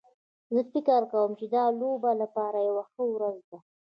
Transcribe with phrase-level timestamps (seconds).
[0.53, 3.57] زه فکر کوم چې دا د لوبو لپاره یوه ښه ورځ ده